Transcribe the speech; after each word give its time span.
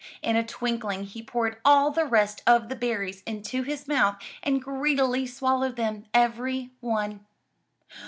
In 0.23 0.35
a 0.35 0.43
twinkling 0.43 1.03
he 1.03 1.21
poured 1.21 1.57
all 1.63 1.91
the 1.91 2.05
rest 2.05 2.41
of 2.47 2.69
the 2.69 2.75
berries 2.75 3.21
into 3.27 3.61
his 3.61 3.87
mouth 3.87 4.17
and 4.41 4.59
greedily 4.59 5.27
swallowed 5.27 5.75
them, 5.75 6.05
every 6.11 6.71
one. 6.79 7.23